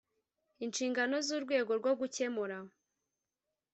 inshingano 0.65 1.15
z 1.25 1.29
urwego 1.37 1.71
rwo 1.79 1.91
gukemura 1.99 2.57